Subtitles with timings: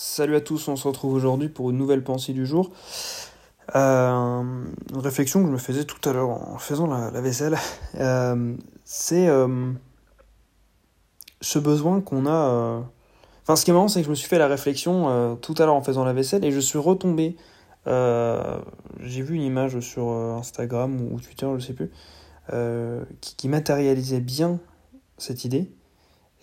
[0.00, 2.70] Salut à tous, on se retrouve aujourd'hui pour une nouvelle pensée du jour.
[3.74, 4.42] Euh,
[4.92, 7.58] une réflexion que je me faisais tout à l'heure en faisant la, vaisselle,
[7.98, 9.72] euh, c'est euh,
[11.40, 12.80] ce besoin qu'on a.
[13.42, 15.66] Enfin, ce qui est marrant, c'est que je me suis fait la réflexion tout à
[15.66, 17.34] l'heure en faisant la vaisselle et je suis retombé.
[17.86, 21.90] J'ai vu une image sur Instagram ou Twitter, je sais plus,
[23.20, 24.60] qui matérialisait bien
[25.16, 25.72] cette idée.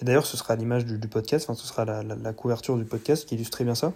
[0.00, 3.34] Et d'ailleurs, ce sera l'image du, podcast, enfin, ce sera la, couverture du podcast qui
[3.36, 3.92] illustre bien ça.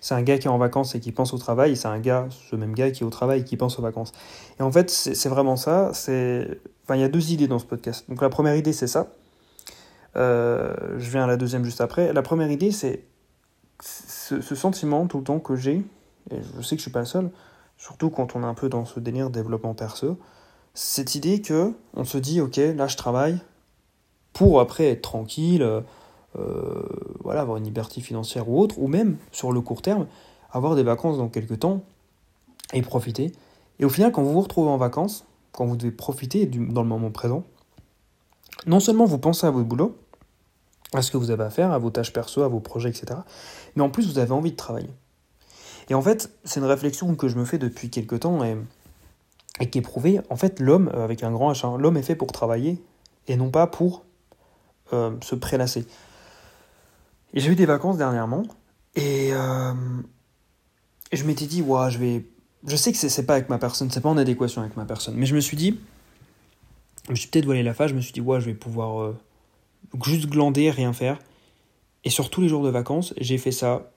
[0.00, 2.28] C'est un gars qui est en vacances et qui pense au travail, c'est un gars,
[2.50, 4.12] ce même gars qui est au travail et qui pense aux vacances.
[4.58, 5.90] Et en fait, c'est vraiment ça.
[5.90, 8.06] Enfin, il y a deux idées dans ce podcast.
[8.08, 9.08] Donc la première idée, c'est ça.
[10.16, 12.12] Euh, je viens à la deuxième juste après.
[12.12, 13.04] La première idée, c'est
[13.82, 15.82] ce, sentiment tout le temps que j'ai,
[16.30, 17.30] et je sais que je suis pas le seul,
[17.78, 20.18] surtout quand on est un peu dans ce délire développement perso,
[20.74, 23.38] cette idée que on se dit, ok, là je travaille,
[24.32, 25.82] pour après être tranquille, euh,
[27.20, 30.06] voilà, avoir une liberté financière ou autre, ou même sur le court terme,
[30.52, 31.82] avoir des vacances dans quelques temps
[32.72, 33.32] et profiter.
[33.78, 36.88] Et au final, quand vous vous retrouvez en vacances, quand vous devez profiter dans le
[36.88, 37.44] moment présent,
[38.66, 39.96] non seulement vous pensez à votre boulot,
[40.92, 43.20] à ce que vous avez à faire, à vos tâches perso, à vos projets, etc.,
[43.74, 44.90] mais en plus vous avez envie de travailler.
[45.88, 48.56] Et en fait, c'est une réflexion que je me fais depuis quelques temps et,
[49.70, 50.20] qui est prouvée.
[50.30, 52.80] En fait, l'homme, avec un grand H, hein, l'homme est fait pour travailler
[53.26, 54.04] et non pas pour
[54.92, 55.86] euh, se prélasser.
[57.34, 58.42] J'ai eu des vacances dernièrement
[58.96, 59.72] et, euh,
[61.12, 62.26] je m'étais dit, ouais, je vais.
[62.66, 65.14] Je sais que c'est pas avec ma personne, c'est pas en adéquation avec ma personne,
[65.16, 65.80] mais je me suis dit,
[67.06, 69.00] je me suis peut-être voilé la face, je me suis dit, ouais, je vais pouvoir
[69.00, 69.18] euh,
[70.04, 71.18] juste glander, rien faire.
[72.04, 73.90] Et sur tous les jours de vacances, j'ai fait ça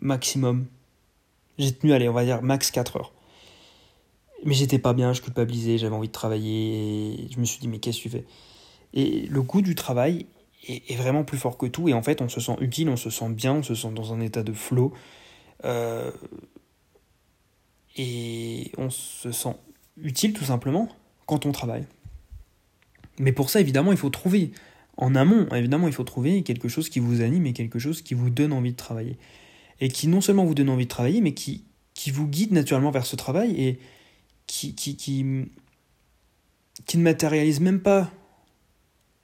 [0.00, 0.66] maximum.
[1.58, 3.12] J'ai tenu, allez, on va dire max 4 heures.
[4.44, 7.68] Mais j'étais pas bien, je culpabilisais, j'avais envie de travailler, et je me suis dit,
[7.68, 8.24] mais qu'est-ce que tu fais?
[8.94, 10.26] Et le goût du travail,
[10.64, 11.88] est, vraiment plus fort que tout.
[11.88, 14.12] Et en fait, on se sent utile, on se sent bien, on se sent dans
[14.12, 14.92] un état de flow.
[15.64, 16.10] Euh,
[17.96, 19.56] et on se sent
[19.96, 20.88] utile tout simplement
[21.26, 21.86] quand on travaille.
[23.18, 24.52] Mais pour ça, évidemment, il faut trouver,
[24.96, 28.14] en amont, évidemment, il faut trouver quelque chose qui vous anime et quelque chose qui
[28.14, 29.16] vous donne envie de travailler.
[29.80, 31.64] Et qui non seulement vous donne envie de travailler, mais qui,
[32.12, 33.78] vous guide naturellement vers ce travail et
[34.46, 38.10] qui ne matérialise même pas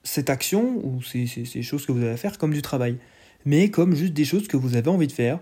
[0.04, 2.96] cette action ou ces, ces, choses que vous avez à faire comme du travail,
[3.44, 5.38] mais comme juste des choses que vous avez envie de faire.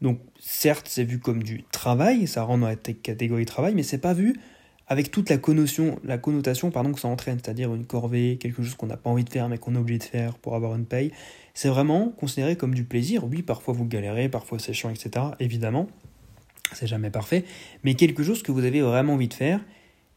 [0.00, 3.98] Donc certes, c'est vu comme du travail, ça rentre dans la catégorie travail, mais c'est
[3.98, 4.34] pas vu
[4.86, 8.74] avec toute la connotation, la connotation pardon, que ça entraîne, c'est-à-dire une corvée, quelque chose
[8.74, 10.86] qu'on n'a pas envie de faire mais qu'on est obligé de faire pour avoir une
[10.86, 11.12] paye.
[11.54, 13.24] C'est vraiment considéré comme du plaisir.
[13.24, 15.26] Oui, parfois vous galérez, parfois c'est chiant, etc.
[15.38, 15.86] Évidemment,
[16.72, 17.44] c'est jamais parfait,
[17.84, 19.60] mais quelque chose que vous avez vraiment envie de faire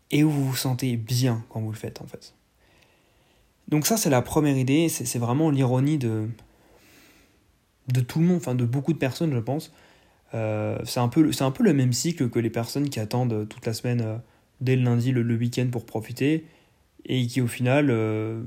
[0.09, 2.33] et où vous vous sentez bien quand vous le faites en fait.
[3.67, 6.27] Donc ça, c'est la première idée, c'est vraiment l'ironie de,
[7.91, 9.71] de tout le monde, enfin de beaucoup de personnes, je pense.
[10.33, 13.65] Euh, c'est un, peu, un peu le même cycle que les personnes qui attendent toute
[13.65, 14.17] la semaine, euh,
[14.61, 16.45] dès le lundi, le, week-end pour profiter,
[17.05, 18.41] et qui au final, euh,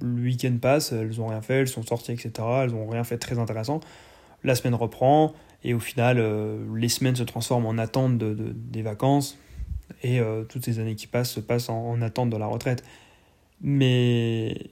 [0.00, 2.30] le week-end passe, elles ont rien fait, elles sont sorties, etc.
[2.62, 3.80] Elles ont rien fait de très intéressant.
[4.44, 6.22] La semaine reprend, et au final,
[6.74, 9.38] les semaines se transforment en attente de, des vacances,
[10.02, 12.84] et toutes ces années qui passent se passent en, en attente de la retraite.
[13.60, 14.70] Mais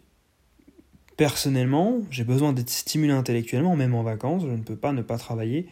[1.17, 5.19] personnellement, j'ai besoin d'être stimulé intellectuellement, même en vacances, je ne peux pas ne pas
[5.19, 5.67] travailler,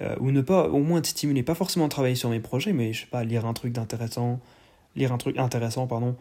[0.00, 2.92] euh, ou ne pas au moins être stimulé, pas forcément travailler sur mes projets, mais
[2.92, 4.40] je sais pas, lire un truc d'intéressant,
[4.96, 6.16] lire un truc intéressant, pardon,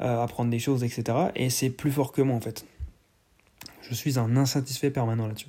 [0.00, 1.28] euh, apprendre des choses, etc.
[1.34, 2.66] Et c'est plus fort que moi en fait.
[3.82, 5.48] Je suis un insatisfait permanent là-dessus.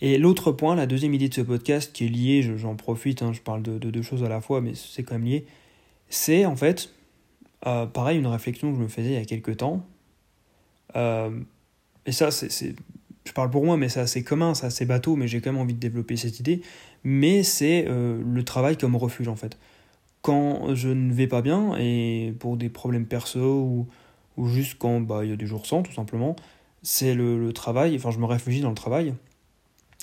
[0.00, 3.32] Et l'autre point, la deuxième idée de ce podcast qui est liée, j'en profite, hein,
[3.32, 5.46] je parle de, de, deux choses à la fois, mais c'est quand même lié,
[6.08, 6.92] c'est en fait
[7.66, 9.84] euh, pareil, une réflexion que je me faisais il y a quelques temps.
[10.96, 11.30] Euh,
[12.06, 12.74] et ça, c'est,
[13.24, 15.60] je parle pour moi, mais c'est assez commun, c'est assez bateau, mais j'ai quand même
[15.60, 16.62] envie de développer cette idée.
[17.04, 19.58] Mais c'est euh, le travail comme refuge, en fait.
[20.22, 23.88] Quand je ne vais pas bien, et pour des problèmes perso, ou,
[24.36, 26.36] ou juste quand bah, il y a des jours sans, tout simplement,
[26.82, 29.14] c'est le, travail, enfin je me réfugie dans le travail.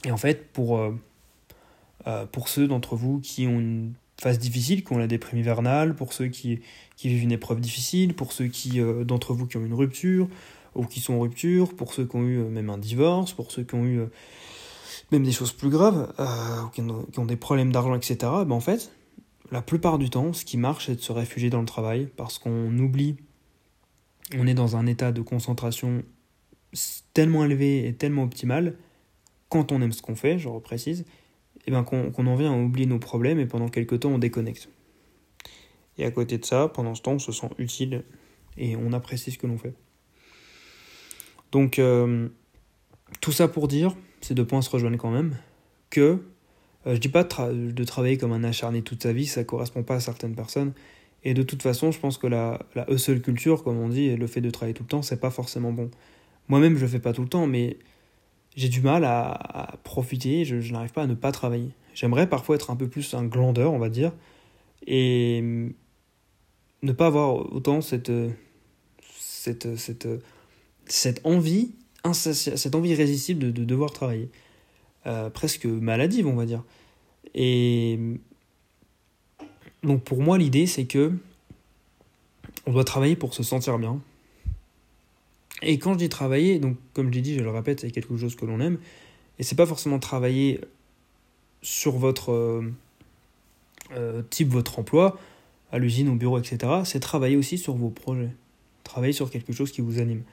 [0.06, 0.81] Et en fait, pour,
[2.31, 6.13] pour ceux d'entre vous qui ont une phase difficile, qui ont la déprime hivernale, pour
[6.13, 6.60] ceux qui,
[6.95, 10.27] qui vivent une épreuve difficile, pour ceux qui euh, d'entre vous qui ont une rupture,
[10.75, 13.51] ou qui sont en rupture, pour ceux qui ont eu euh, même un divorce, pour
[13.51, 14.07] ceux qui ont eu euh,
[15.12, 16.13] même des choses plus graves,
[16.74, 18.18] qui ont, des problèmes d'argent, etc.
[18.21, 18.92] Ben en fait,
[19.51, 22.38] la plupart du temps, ce qui marche, c'est de se réfugier dans le travail, parce
[22.38, 23.18] qu'on oublie,
[24.38, 26.04] on est dans un état de concentration
[27.15, 28.75] tellement élevé et tellement optimal,
[29.50, 31.06] quand on aime ce qu'on fait, je reprécise,
[31.68, 34.70] et ben qu'on en vient à oublier nos problèmes et pendant quelques temps on déconnecte.
[35.98, 38.04] Et à côté de ça, pendant ce temps, on se sent utile
[38.58, 39.74] et on apprécie ce que l'on fait.
[41.52, 42.30] Donc, euh,
[43.22, 45.36] tout ça pour dire ces deux points se rejoignent quand même,
[45.90, 46.20] que
[46.86, 50.00] je dis pas de, travailler comme un acharné toute sa vie, ça correspond pas à
[50.00, 50.74] certaines personnes.
[51.24, 54.28] Et de toute façon, je pense que la, la hustle culture, comme on dit, le
[54.28, 55.92] fait de travailler tout le temps, c'est pas forcément bon.
[56.48, 57.78] Moi-même, je le fais pas tout le temps, mais
[58.60, 61.70] j'ai du mal à, profiter, je, n'arrive pas à ne pas travailler.
[61.94, 64.12] J'aimerais parfois être un peu plus un glandeur, on va dire,
[64.86, 65.42] et
[66.82, 68.12] ne pas avoir autant cette,
[69.18, 70.10] cette, cette,
[70.86, 71.72] cette envie,
[72.12, 74.30] cette envie irrésistible de, devoir travailler.
[75.08, 76.66] Euh, presque maladive, on va dire.
[77.34, 77.98] Et
[79.84, 81.14] donc pour moi, l'idée, c'est que
[82.66, 84.02] on doit travailler pour se sentir bien.
[85.62, 88.16] Et quand je dis travailler, donc comme je l'ai dit, je le répète, c'est quelque
[88.18, 88.78] chose que l'on aime.
[89.40, 90.62] Et c'est pas forcément travailler
[91.62, 92.72] sur votre euh,
[93.96, 95.18] euh, type, votre emploi,
[95.72, 96.82] à l'usine, au bureau, etc.
[96.84, 98.32] C'est travailler aussi sur vos projets.
[98.84, 100.24] Travailler sur quelque chose qui vous anime.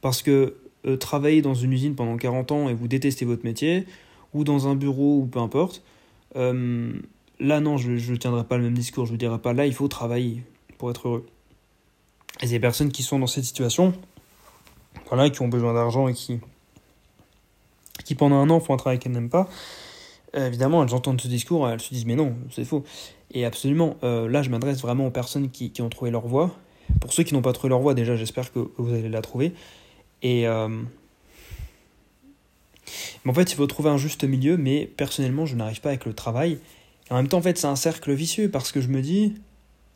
[0.00, 0.56] Parce que
[0.86, 3.86] euh, travailler dans une usine pendant 40 ans et vous détestez votre métier,
[4.32, 5.82] ou dans un bureau, ou peu importe,
[6.34, 9.74] là non, je ne tiendrai pas le même discours, je ne dirai pas là, il
[9.74, 10.42] faut travailler
[10.78, 11.26] pour être heureux.
[12.40, 13.92] Et des personnes qui sont dans cette situation,
[15.08, 16.40] voilà, qui ont besoin d'argent et qui,
[18.16, 19.48] pendant un an font un travail qu'elles n'aiment pas,
[20.36, 22.84] euh, évidemment, elles entendent ce discours, elles se disent mais non, c'est faux.
[23.32, 26.50] Et absolument, euh, là je m'adresse vraiment aux personnes qui, ont trouvé leur voie.
[27.00, 29.52] Pour ceux qui n'ont pas trouvé leur voie, déjà j'espère que, vous allez la trouver.
[30.22, 30.68] Et euh,
[33.24, 36.04] mais en fait, il faut trouver un juste milieu, mais personnellement, je n'arrive pas avec
[36.04, 36.58] le travail.
[37.10, 39.34] En même temps, en fait, c'est un cercle vicieux parce que je me dis,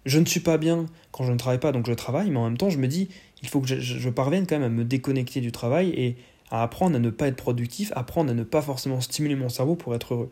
[0.06, 2.44] je ne suis pas bien quand je ne travaille pas, donc je travaille, mais en
[2.44, 3.08] même temps, je me dis,
[3.42, 6.16] il faut que je, parvienne quand même à me déconnecter du travail et
[6.50, 9.76] à apprendre à ne pas être productif, apprendre à ne pas forcément stimuler mon cerveau
[9.76, 10.30] pour être heureux.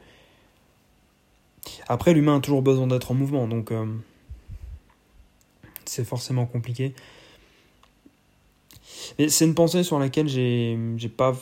[1.88, 3.86] Après, l'humain a toujours besoin d'être en mouvement, donc euh,
[5.84, 6.94] c'est forcément compliqué.
[9.18, 10.76] Mais c'est une pensée sur laquelle j'ai
[11.16, 11.34] pas.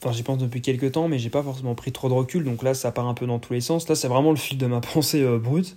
[0.00, 2.62] Enfin, j'y pense depuis quelques temps, mais j'ai pas forcément pris trop de recul, donc
[2.62, 3.88] là, ça part un peu dans tous les sens.
[3.88, 5.76] Là, c'est vraiment le fil de ma pensée euh, brute.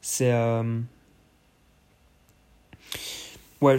[0.00, 0.32] C'est.
[0.32, 0.80] Euh,
[3.64, 3.78] ouais,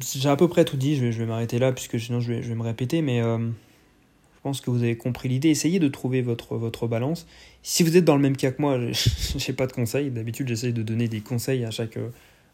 [0.00, 2.32] j'ai à peu près tout dit, je vais, je vais m'arrêter là, puisque sinon je
[2.32, 5.50] vais, je vais me répéter, mais euh, je pense que vous avez compris l'idée.
[5.50, 7.26] Essayez de trouver votre, votre balance.
[7.62, 10.10] Si vous êtes dans le même cas que moi, je n'ai pas de conseils.
[10.10, 11.98] D'habitude, j'essaye de donner des conseils à chaque,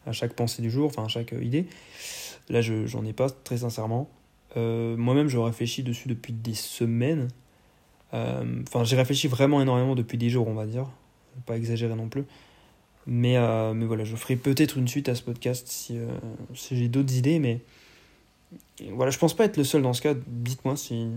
[0.05, 1.65] à chaque pensée du jour, enfin à chaque idée.
[2.49, 4.09] Là, je j'en ai pas, très sincèrement.
[4.57, 7.29] Euh, moi-même, je réfléchis dessus depuis des semaines.
[8.13, 10.87] Euh, enfin, j'ai réfléchi vraiment énormément depuis des jours, on va dire.
[11.45, 12.25] Pas exagérer non plus.
[13.07, 16.07] Mais, euh, mais voilà, je ferai peut-être une suite à ce podcast si, euh,
[16.53, 17.59] si j'ai d'autres idées, mais
[18.93, 20.13] voilà, je pense pas être le seul dans ce cas.
[20.27, 21.07] Dites-moi si.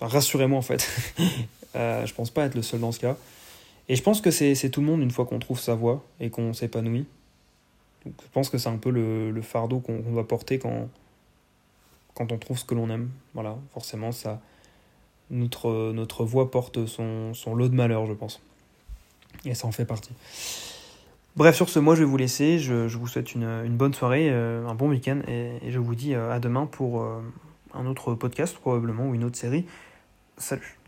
[0.00, 0.88] Rassurez-moi en fait.
[1.76, 3.16] euh, je pense pas être le seul dans ce cas.
[3.88, 6.28] Et je pense que c'est tout le monde une fois qu'on trouve sa voie et
[6.28, 7.06] qu'on s'épanouit.
[8.04, 10.88] je pense que c'est un peu le, le fardeau qu'on va porter quand,
[12.14, 13.10] quand on trouve ce que l'on aime.
[13.34, 14.40] Voilà, forcément, ça,
[15.30, 18.40] notre, notre voix porte son, son lot de malheur, je pense.
[19.44, 20.12] Et ça en fait partie.
[21.36, 22.58] Bref, sur ce, moi je vais vous laisser.
[22.58, 26.14] Je, vous souhaite une, bonne soirée, euh, un bon week-end et, et, je vous dis
[26.14, 27.20] euh, à demain pour euh,
[27.74, 29.66] un autre podcast probablement ou une autre série.
[30.38, 30.78] Salut